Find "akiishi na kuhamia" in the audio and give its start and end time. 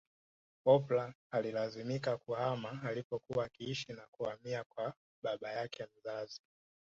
3.45-4.63